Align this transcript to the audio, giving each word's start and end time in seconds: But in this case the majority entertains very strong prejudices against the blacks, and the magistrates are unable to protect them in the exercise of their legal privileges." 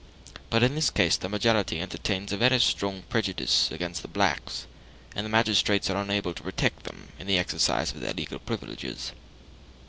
But 0.49 0.63
in 0.63 0.73
this 0.73 0.89
case 0.89 1.15
the 1.15 1.29
majority 1.29 1.79
entertains 1.79 2.31
very 2.31 2.57
strong 2.59 3.03
prejudices 3.07 3.71
against 3.71 4.01
the 4.01 4.07
blacks, 4.07 4.65
and 5.15 5.23
the 5.23 5.29
magistrates 5.29 5.91
are 5.91 6.01
unable 6.01 6.33
to 6.33 6.41
protect 6.41 6.85
them 6.85 7.09
in 7.19 7.27
the 7.27 7.37
exercise 7.37 7.91
of 7.91 7.99
their 7.99 8.13
legal 8.15 8.39
privileges." 8.39 9.11